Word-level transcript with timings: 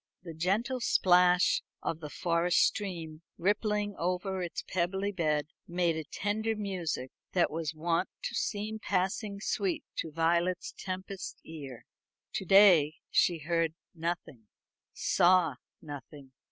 The 0.23 0.33
gentle 0.33 0.79
plash 1.03 1.61
of 1.83 1.99
the 1.99 2.09
forest 2.09 2.57
stream, 2.65 3.21
rippling 3.37 3.95
over 3.99 4.41
its 4.41 4.63
pebbly 4.63 5.11
bed, 5.11 5.45
made 5.67 5.95
a 5.95 6.03
tender 6.05 6.55
music 6.55 7.11
that 7.33 7.51
was 7.51 7.75
wont 7.75 8.09
to 8.23 8.33
seem 8.33 8.79
passing 8.79 9.39
sweet 9.39 9.83
to 9.97 10.11
Violet 10.11 10.65
Tempest's 10.75 11.35
ear. 11.45 11.85
To 12.33 12.45
day 12.45 12.95
she 13.11 13.37
heard 13.47 13.75
nothing, 13.93 14.47
saw 14.91 15.57
nothing. 15.83 16.31